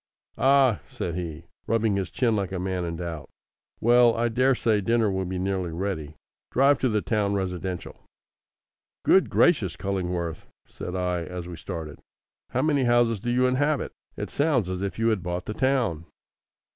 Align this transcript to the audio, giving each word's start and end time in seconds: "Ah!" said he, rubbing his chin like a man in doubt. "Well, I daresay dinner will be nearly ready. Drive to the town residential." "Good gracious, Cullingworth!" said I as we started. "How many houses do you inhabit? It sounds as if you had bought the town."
"Ah!" 0.39 0.81
said 0.89 1.13
he, 1.13 1.45
rubbing 1.67 1.95
his 1.95 2.09
chin 2.09 2.35
like 2.35 2.51
a 2.51 2.57
man 2.57 2.83
in 2.85 2.95
doubt. 2.95 3.29
"Well, 3.79 4.15
I 4.17 4.29
daresay 4.29 4.81
dinner 4.81 5.11
will 5.11 5.25
be 5.25 5.37
nearly 5.37 5.71
ready. 5.71 6.15
Drive 6.51 6.79
to 6.79 6.89
the 6.89 7.03
town 7.03 7.35
residential." 7.35 8.03
"Good 9.05 9.29
gracious, 9.29 9.75
Cullingworth!" 9.77 10.47
said 10.65 10.95
I 10.95 11.21
as 11.25 11.47
we 11.47 11.55
started. 11.55 11.99
"How 12.49 12.63
many 12.63 12.85
houses 12.85 13.19
do 13.19 13.29
you 13.29 13.45
inhabit? 13.45 13.91
It 14.17 14.31
sounds 14.31 14.71
as 14.71 14.81
if 14.81 14.97
you 14.97 15.09
had 15.09 15.21
bought 15.21 15.45
the 15.45 15.53
town." 15.53 16.07